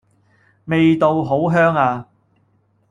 [0.65, 2.07] 味道好香呀